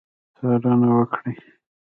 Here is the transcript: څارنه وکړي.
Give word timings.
څارنه 0.37 0.87
وکړي. 0.97 1.33